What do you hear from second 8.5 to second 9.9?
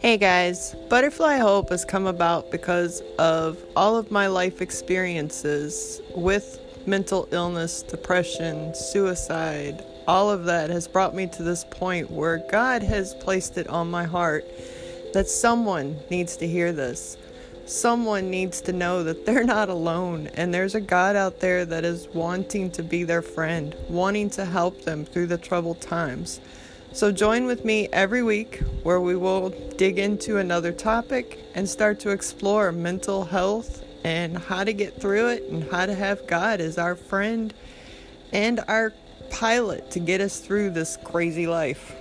suicide.